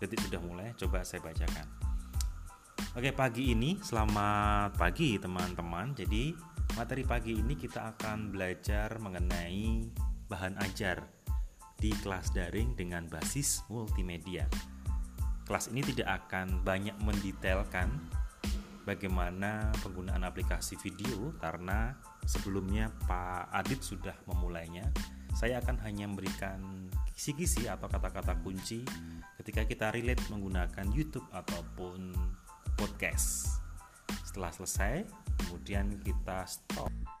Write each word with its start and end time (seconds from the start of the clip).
detik 0.00 0.24
sudah 0.24 0.40
mulai 0.40 0.72
coba 0.80 1.04
saya 1.04 1.20
bacakan. 1.20 1.68
Oke 2.96 3.12
pagi 3.12 3.52
ini 3.52 3.76
selamat 3.78 4.74
pagi 4.80 5.20
teman-teman. 5.20 5.92
Jadi 5.92 6.32
materi 6.74 7.04
pagi 7.04 7.36
ini 7.36 7.54
kita 7.54 7.94
akan 7.94 8.32
belajar 8.32 8.96
mengenai 8.96 9.92
bahan 10.26 10.56
ajar 10.64 11.04
di 11.76 11.92
kelas 12.00 12.32
daring 12.32 12.72
dengan 12.74 13.04
basis 13.12 13.60
multimedia. 13.68 14.48
Kelas 15.44 15.68
ini 15.68 15.84
tidak 15.84 16.24
akan 16.24 16.64
banyak 16.64 16.96
mendetailkan 17.04 17.92
bagaimana 18.88 19.68
penggunaan 19.84 20.24
aplikasi 20.24 20.80
video 20.80 21.36
karena 21.38 21.92
sebelumnya 22.24 22.88
Pak 23.04 23.52
Adit 23.52 23.84
sudah 23.84 24.16
memulainya. 24.24 24.88
Saya 25.36 25.62
akan 25.62 25.78
hanya 25.86 26.10
memberikan 26.10 26.88
kisi-kisi 27.14 27.68
atau 27.68 27.86
kata-kata 27.86 28.40
kunci 28.40 28.82
ketika 29.50 29.66
kita 29.66 29.86
relate 29.90 30.22
menggunakan 30.30 30.86
YouTube 30.94 31.26
ataupun 31.34 32.14
podcast. 32.78 33.58
Setelah 34.22 34.54
selesai, 34.54 35.02
kemudian 35.42 35.98
kita 36.06 36.46
stop. 36.46 37.19